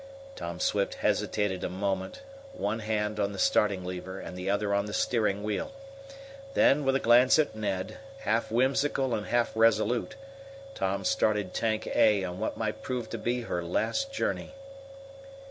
[0.35, 4.87] Tom Swift hesitated a moment, one hand on the starting lever and the other on
[4.87, 5.73] the steering wheel.
[6.55, 10.15] Then, with a glance at Ned, half whimsical and half resolute,
[10.73, 14.55] Tom started Tank A on what might prove to be her last journey.